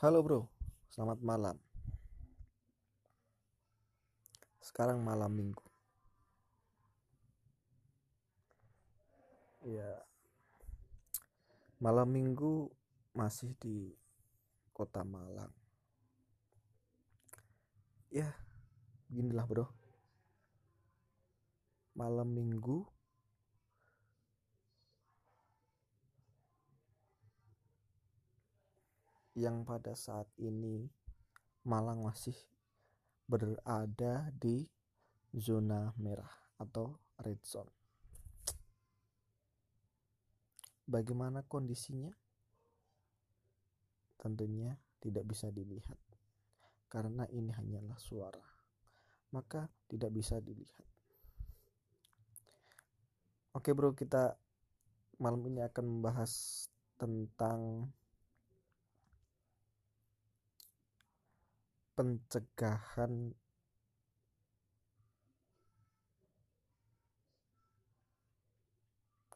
Halo 0.00 0.24
bro, 0.24 0.48
selamat 0.88 1.20
malam. 1.20 1.60
Sekarang 4.64 5.04
malam 5.04 5.28
minggu. 5.28 5.60
Ya, 9.60 10.00
malam 11.84 12.08
minggu 12.08 12.72
masih 13.12 13.52
di 13.60 13.92
kota 14.72 15.04
Malang. 15.04 15.52
Ya, 18.08 18.32
beginilah 19.12 19.44
bro. 19.44 19.68
Malam 21.92 22.32
minggu 22.32 22.88
yang 29.34 29.62
pada 29.62 29.94
saat 29.94 30.26
ini 30.40 30.90
Malang 31.60 32.00
masih 32.00 32.34
berada 33.28 34.32
di 34.32 34.64
zona 35.36 35.92
merah 36.00 36.32
atau 36.56 36.96
red 37.20 37.38
zone. 37.44 37.70
Bagaimana 40.88 41.44
kondisinya? 41.46 42.10
Tentunya 44.18 44.74
tidak 44.98 45.28
bisa 45.28 45.52
dilihat 45.52 46.00
karena 46.90 47.28
ini 47.30 47.54
hanyalah 47.54 47.96
suara. 48.00 48.48
Maka 49.30 49.70
tidak 49.86 50.10
bisa 50.10 50.42
dilihat. 50.42 50.88
Oke 53.54 53.70
bro, 53.76 53.94
kita 53.94 54.34
malam 55.22 55.46
ini 55.46 55.62
akan 55.62 55.84
membahas 55.86 56.66
tentang 56.98 57.92
pencegahan 62.00 63.36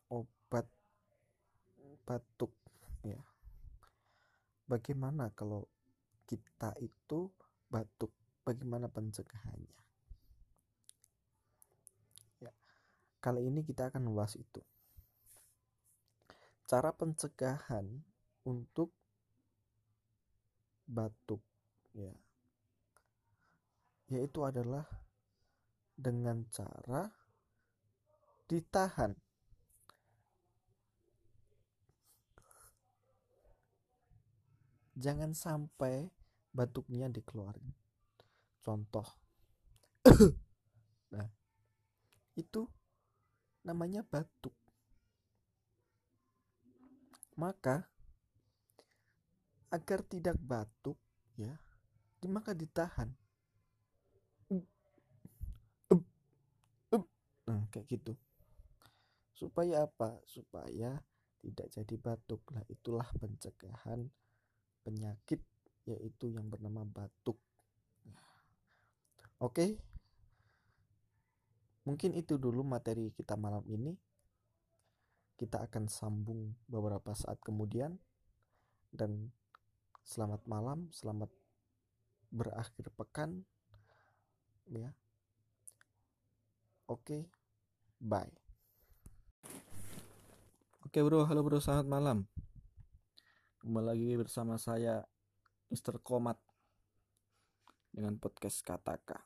obat 0.09 0.65
batuk 2.09 2.57
ya. 3.05 3.21
Bagaimana 4.65 5.29
kalau 5.37 5.69
kita 6.25 6.73
itu 6.81 7.29
batuk? 7.69 8.09
Bagaimana 8.49 8.89
pencegahannya? 8.89 9.81
Ya. 12.41 12.53
Kali 13.21 13.45
ini 13.45 13.61
kita 13.61 13.93
akan 13.93 14.09
membahas 14.09 14.41
itu. 14.41 14.65
Cara 16.65 16.97
pencegahan 16.97 17.85
untuk 18.49 18.89
batuk 20.89 21.45
ya 21.93 22.24
yaitu 24.13 24.45
adalah 24.45 24.85
dengan 25.95 26.45
cara 26.53 27.09
ditahan. 28.51 29.17
Jangan 34.95 35.35
sampai 35.35 36.07
batuknya 36.55 37.11
dikeluarin. 37.11 37.75
Contoh. 38.63 39.07
Nah 41.15 41.31
itu 42.35 42.67
namanya 43.67 44.07
batuk. 44.07 44.55
Maka 47.35 47.87
agar 49.75 50.07
tidak 50.07 50.39
batuk 50.39 50.95
ya 51.35 51.59
maka 52.31 52.55
ditahan 52.55 53.11
nah 57.45 57.65
kayak 57.69 57.87
gitu. 57.89 58.13
Supaya 59.35 59.85
apa? 59.85 60.21
Supaya 60.25 60.97
tidak 61.43 61.69
jadi 61.73 61.95
batuk. 62.01 62.41
Lah 62.55 62.65
itulah 62.71 63.09
pencegahan 63.19 64.09
penyakit 64.85 65.41
yaitu 65.85 66.33
yang 66.33 66.49
bernama 66.49 66.87
batuk. 66.89 67.37
Oke. 69.43 69.77
Mungkin 71.85 72.17
itu 72.17 72.41
dulu 72.41 72.65
materi 72.65 73.13
kita 73.13 73.37
malam 73.37 73.65
ini. 73.69 73.93
Kita 75.37 75.61
akan 75.67 75.85
sambung 75.91 76.57
beberapa 76.65 77.13
saat 77.13 77.37
kemudian. 77.45 77.99
Dan 78.95 79.35
selamat 80.05 80.45
malam 80.45 80.93
selamat 80.93 81.33
berakhir 82.29 82.93
pekan 82.93 83.41
ya 84.69 84.93
Oke, 86.85 87.33
bye. 87.97 88.29
Oke 90.85 91.01
bro, 91.01 91.25
halo 91.25 91.41
bro, 91.41 91.57
selamat 91.57 91.89
malam. 91.89 92.29
Kembali 93.57 93.87
lagi 93.89 94.13
bersama 94.21 94.61
saya 94.61 95.01
Mr. 95.73 96.05
Komat 96.05 96.37
dengan 97.89 98.21
podcast 98.21 98.61
Kataka. 98.61 99.17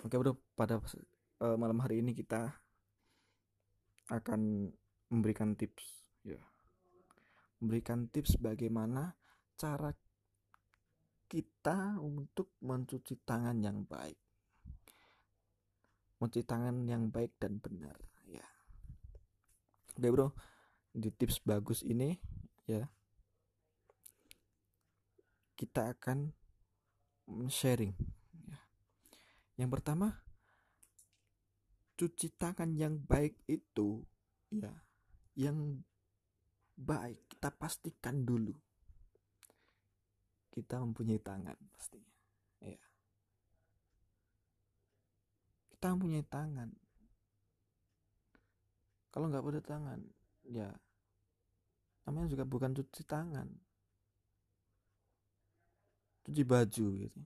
Oke 0.00 0.16
bro, 0.16 0.40
pada 0.56 0.80
uh, 1.44 1.60
malam 1.60 1.76
hari 1.76 2.00
ini 2.00 2.16
kita 2.16 2.48
akan 4.08 4.72
memberikan 5.12 5.52
tips 5.60 6.08
ya. 6.24 6.40
Memberikan 7.60 8.08
tips 8.08 8.40
bagaimana 8.40 9.12
cara 9.60 9.92
kita 11.28 12.00
untuk 12.00 12.56
mencuci 12.64 13.28
tangan 13.28 13.60
yang 13.60 13.84
baik 13.84 14.29
mencuci 16.20 16.44
tangan 16.44 16.84
yang 16.84 17.08
baik 17.08 17.32
dan 17.40 17.56
benar 17.56 17.96
ya. 18.28 18.44
Oke 19.96 20.08
bro. 20.12 20.28
Di 20.92 21.08
tips 21.08 21.40
bagus 21.42 21.80
ini 21.80 22.20
ya 22.68 22.84
kita 25.56 25.92
akan 25.92 26.32
sharing 27.52 27.92
ya. 28.48 28.60
yang 29.60 29.68
pertama 29.68 30.24
cuci 32.00 32.32
tangan 32.32 32.72
yang 32.72 32.96
baik 32.96 33.44
itu 33.44 34.00
ya 34.48 34.72
yang 35.36 35.84
baik 36.74 37.28
kita 37.28 37.52
pastikan 37.52 38.24
dulu. 38.24 38.56
Kita 40.50 40.82
mempunyai 40.82 41.22
tangan 41.22 41.56
pastinya 41.70 42.16
ya 42.60 42.89
kita 45.80 45.96
punya 45.96 46.20
tangan. 46.28 46.68
Kalau 49.08 49.32
nggak 49.32 49.40
pada 49.40 49.64
tangan 49.64 49.96
ya 50.44 50.68
namanya 52.04 52.36
juga 52.36 52.44
bukan 52.44 52.76
cuci 52.76 53.00
tangan. 53.08 53.48
Cuci 56.28 56.44
baju 56.44 56.86
gitu. 57.00 57.20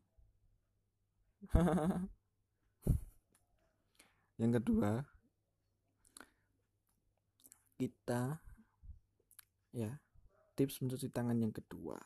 Yang 4.38 4.62
kedua 4.62 5.02
kita 7.74 8.38
ya 9.74 9.98
tips 10.54 10.78
mencuci 10.78 11.10
tangan 11.10 11.42
yang 11.42 11.50
kedua. 11.50 11.98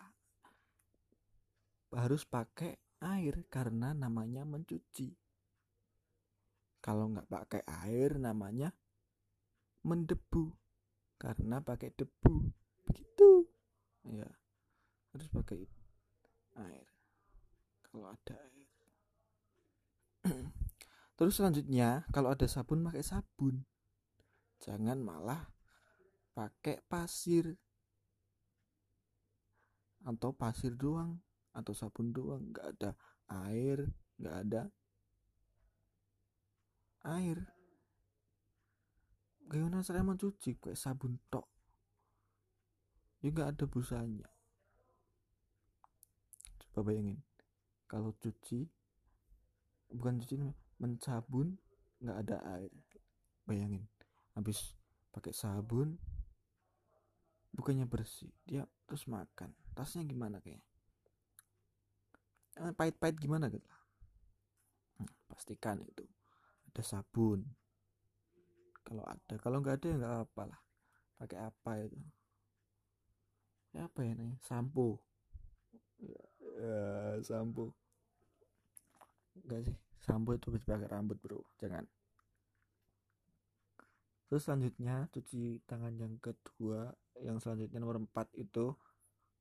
Harus 1.92 2.24
pakai 2.24 2.72
air 3.04 3.44
karena 3.52 3.92
namanya 3.92 4.48
mencuci 4.48 5.27
kalau 6.88 7.12
nggak 7.12 7.28
pakai 7.28 7.62
air 7.84 8.16
namanya 8.16 8.72
mendebu. 9.84 10.56
Karena 11.20 11.60
pakai 11.60 11.92
debu. 11.92 12.48
Begitu. 12.88 13.44
Ya 14.08 14.24
harus 15.12 15.28
pakai 15.28 15.68
air. 16.56 16.88
Kalau 17.84 18.08
ada 18.08 18.34
air. 18.40 18.68
Terus 21.20 21.36
selanjutnya 21.36 22.08
kalau 22.08 22.32
ada 22.32 22.48
sabun 22.48 22.80
pakai 22.80 23.04
sabun. 23.04 23.68
Jangan 24.64 24.96
malah 24.96 25.44
pakai 26.32 26.80
pasir. 26.88 27.52
Atau 30.08 30.32
pasir 30.32 30.72
doang. 30.72 31.20
Atau 31.52 31.76
sabun 31.76 32.16
doang. 32.16 32.48
Nggak 32.48 32.80
ada 32.80 32.90
air. 33.28 33.92
Nggak 34.16 34.36
ada 34.48 34.62
air. 37.16 37.38
Gimana 39.48 39.80
saya 39.80 40.04
mencuci 40.04 40.60
kayak 40.60 40.76
sabun 40.76 41.16
tok. 41.32 41.48
Ya 43.24 43.32
nggak 43.32 43.56
ada 43.56 43.64
busanya. 43.64 44.28
Coba 46.60 46.92
bayangin 46.92 47.18
kalau 47.88 48.12
cuci 48.20 48.68
bukan 49.88 50.20
cuci 50.20 50.36
mencabun 50.76 51.56
nggak 52.04 52.18
ada 52.28 52.36
air. 52.60 52.72
Bayangin 53.48 53.88
habis 54.36 54.76
pakai 55.10 55.32
sabun 55.32 55.96
bukannya 57.56 57.88
bersih 57.88 58.30
dia 58.44 58.68
terus 58.84 59.08
makan. 59.08 59.50
Tasnya 59.72 60.04
gimana 60.04 60.38
kayak 60.44 60.62
eh, 62.58 62.72
pahit-pahit 62.74 63.16
gimana 63.18 63.46
gitu 63.48 63.66
hmm, 64.98 65.10
pastikan 65.30 65.78
itu 65.86 66.04
ada 66.78 66.86
sabun. 66.86 67.42
Kalau 68.86 69.02
ada 69.02 69.34
kalau 69.42 69.58
nggak 69.58 69.82
ada 69.82 69.86
ya 69.90 69.96
nggak 69.98 70.16
apa 70.30 70.42
lah. 70.46 70.60
Pakai 71.18 71.38
apa 71.42 71.70
itu? 71.82 71.98
Ya 73.74 73.90
apa 73.90 74.06
ya 74.06 74.14
nih 74.14 74.38
sampo. 74.38 75.02
Ya, 75.98 76.22
ya 76.54 76.78
sampo. 77.26 77.74
Enggak 79.42 79.66
sih 79.66 79.74
sampo 80.06 80.38
itu 80.38 80.54
bisa 80.54 80.78
pakai 80.78 80.86
rambut 80.86 81.18
bro. 81.18 81.42
Jangan. 81.58 81.82
Terus 84.30 84.46
selanjutnya 84.46 85.10
cuci 85.10 85.66
tangan 85.66 85.98
yang 85.98 86.14
kedua 86.22 86.94
yang 87.18 87.42
selanjutnya 87.42 87.82
nomor 87.82 87.98
4 88.06 88.38
itu 88.38 88.70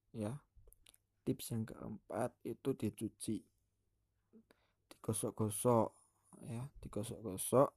ya. 0.10 0.34
Tips 1.22 1.54
yang 1.54 1.70
keempat 1.70 2.34
itu 2.50 2.74
dicuci. 2.74 3.38
Digosok-gosok 4.90 6.07
ya 6.46 6.70
digosok-gosok 6.84 7.70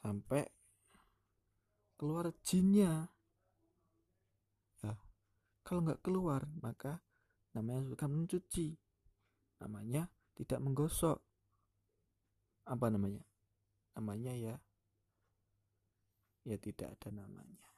sampai 0.00 0.44
keluar 1.96 2.32
jinnya. 2.44 3.08
Ya 4.84 4.94
kalau 5.64 5.80
nggak 5.84 6.04
keluar 6.04 6.44
maka 6.60 7.00
namanya 7.56 7.84
bukan 7.88 8.10
mencuci. 8.12 8.76
Namanya 9.62 10.10
tidak 10.36 10.60
menggosok. 10.60 11.18
Apa 12.68 12.88
namanya? 12.88 13.24
Namanya 13.96 14.32
ya 14.36 14.54
ya 16.44 16.56
tidak 16.60 17.00
ada 17.00 17.24
namanya. 17.24 17.68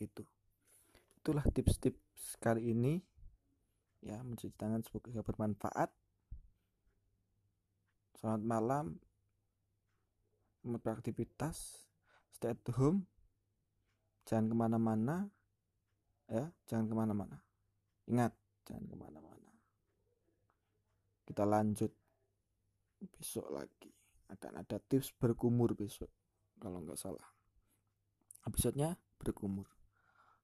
Gitu. 0.00 0.24
Itulah 1.20 1.44
tips-tips 1.52 2.40
kali 2.40 2.72
ini. 2.72 3.04
Ya 3.98 4.22
mencuci 4.22 4.54
tangan 4.54 4.86
semoga 4.86 5.26
bermanfaat 5.26 5.90
selamat 8.18 8.42
malam. 8.42 8.86
Beraktivitas. 10.66 11.86
Stay 12.34 12.50
at 12.50 12.66
home. 12.74 13.06
Jangan 14.26 14.50
ke 14.50 14.54
mana-mana 14.58 15.30
ya. 16.26 16.50
Jangan 16.66 16.90
ke 16.90 16.94
mana-mana. 16.98 17.38
Ingat 18.10 18.34
jangan 18.66 18.84
ke 18.90 18.96
mana-mana. 18.98 19.50
Kita 21.22 21.46
lanjut 21.46 21.94
besok 23.14 23.46
lagi. 23.54 23.94
Akan 24.28 24.58
ada 24.60 24.76
tips 24.82 25.14
berkumur 25.14 25.72
besok 25.78 26.10
kalau 26.58 26.82
nggak 26.82 26.98
salah. 26.98 27.24
Episodenya 28.44 28.98
berkumur. 29.22 29.70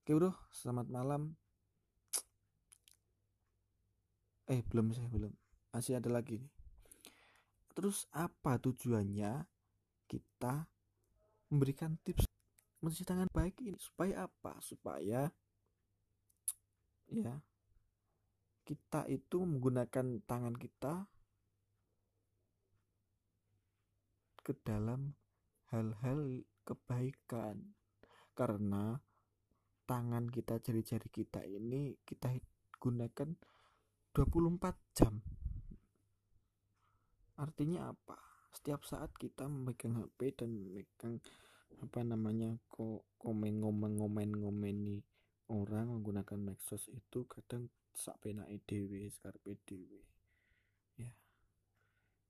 Oke 0.07 0.15
bro. 0.15 0.31
Selamat 0.55 0.87
malam. 0.87 1.35
Eh 4.47 4.63
belum 4.63 4.95
sih 4.95 5.05
belum. 5.11 5.35
Masih 5.75 5.99
ada 5.99 6.09
lagi 6.09 6.39
nih 6.39 6.64
terus 7.75 8.07
apa 8.15 8.57
tujuannya 8.63 9.45
kita 10.07 10.71
memberikan 11.51 11.99
tips 12.07 12.25
mencuci 12.81 13.05
tangan 13.05 13.29
baik 13.35 13.59
ini? 13.65 13.75
Supaya 13.81 14.31
apa? 14.31 14.61
Supaya 14.63 15.29
ya 17.11 17.35
kita 18.65 19.05
itu 19.13 19.45
menggunakan 19.45 20.25
tangan 20.25 20.57
kita 20.57 21.05
ke 24.45 24.53
dalam 24.63 25.17
hal-hal 25.73 26.45
kebaikan. 26.65 27.75
Karena 28.35 28.99
tangan 29.85 30.27
kita 30.29 30.59
jari-jari 30.61 31.09
kita 31.13 31.45
ini 31.45 31.97
kita 32.05 32.33
gunakan 32.81 33.37
24 34.13 34.97
jam 34.97 35.21
artinya 37.39 37.91
apa? 37.91 38.19
Setiap 38.55 38.87
saat 38.87 39.11
kita 39.19 39.51
memegang 39.51 39.99
HP 39.99 40.39
dan 40.39 40.55
memegang 40.55 41.19
apa 41.83 42.01
namanya 42.07 42.55
kok 42.71 43.03
komen 43.19 43.59
ngomen 43.59 43.99
ngomen 43.99 44.31
ngomeni 44.31 45.03
orang 45.51 45.91
menggunakan 45.91 46.39
medsos 46.39 46.87
itu 46.89 47.27
kadang 47.27 47.69
sak 47.95 48.17
pena 48.23 48.47
EDW 48.47 49.11
skarpe 49.11 49.59
dewe 49.67 50.03
ya. 50.97 51.11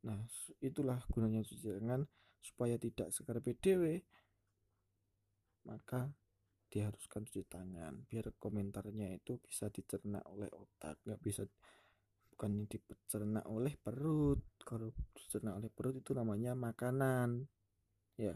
Nah 0.08 0.24
itulah 0.60 1.00
gunanya 1.12 1.44
cuci 1.44 1.80
tangan. 1.80 2.04
Supaya 2.44 2.76
tidak 2.76 3.08
skarpe 3.08 3.56
dewe 3.56 4.04
maka 5.64 6.12
diharuskan 6.68 7.24
cuci 7.24 7.44
tangan. 7.48 8.04
Biar 8.08 8.32
komentarnya 8.36 9.16
itu 9.16 9.40
bisa 9.40 9.72
dicerna 9.72 10.20
oleh 10.28 10.48
otak 10.52 11.00
nggak 11.04 11.20
bisa 11.22 11.48
bukan 12.34 12.66
dicerna 12.66 13.46
oleh 13.46 13.78
perut. 13.78 14.42
Kalau 14.66 14.90
dicerna 15.14 15.54
oleh 15.54 15.70
perut 15.70 15.94
itu 15.94 16.10
namanya 16.10 16.58
makanan. 16.58 17.46
Ya 18.18 18.34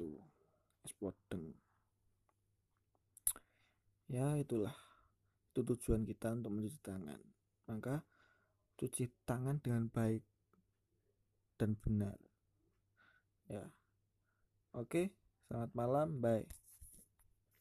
gitu. 0.00 0.20
Es 0.84 0.92
ya 4.08 4.36
itulah. 4.36 4.76
Itu 5.50 5.64
tujuan 5.64 6.04
kita 6.04 6.36
untuk 6.36 6.52
mencuci 6.52 6.80
tangan. 6.84 7.20
Maka 7.68 8.04
cuci 8.76 9.08
tangan 9.24 9.60
dengan 9.60 9.88
baik 9.88 10.24
dan 11.60 11.76
benar. 11.76 12.16
Ya. 13.48 13.68
Oke 14.76 15.12
selamat 15.48 15.70
malam. 15.74 16.08
Bye 16.22 16.59